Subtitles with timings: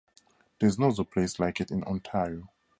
[0.59, 2.49] There is no other place like it in Ontario.